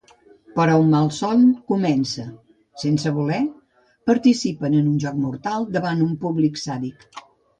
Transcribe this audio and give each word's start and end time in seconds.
Però 0.59 0.75
un 0.83 0.87
malson 0.93 1.41
comença: 1.71 2.23
sense 2.85 3.11
voler, 3.19 3.41
participen 4.13 4.77
en 4.81 4.89
un 4.93 4.97
joc 5.05 5.21
mortal 5.29 5.71
davant 5.79 6.03
un 6.09 6.19
públic 6.27 6.61
sàdic. 6.65 7.07